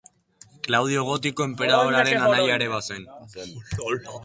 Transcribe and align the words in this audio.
Klaudio 0.67 1.03
Gotiko 1.09 1.45
enperadorearen 1.49 2.25
anaia 2.31 2.57
ere 2.59 2.73
bazen. 2.75 3.09